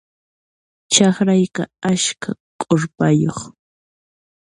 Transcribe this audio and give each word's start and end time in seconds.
Chakrayqa 0.93 1.63
askha 1.91 2.31
k'urpayuq. 2.59 3.39